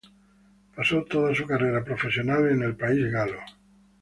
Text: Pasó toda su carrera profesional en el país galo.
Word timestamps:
Pasó 0.75 1.03
toda 1.05 1.35
su 1.35 1.45
carrera 1.45 1.83
profesional 1.83 2.49
en 2.49 2.63
el 2.63 2.75
país 2.75 3.07
galo. 3.11 3.37